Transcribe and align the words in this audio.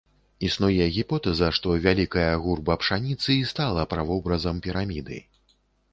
Існуе 0.47 0.85
гіпотэза, 0.95 1.49
што 1.57 1.75
вялікая 1.85 2.31
гурба 2.45 2.77
пшаніцы 2.85 3.29
і 3.37 3.47
стала 3.53 3.87
правобразам 3.95 4.55
піраміды. 4.69 5.25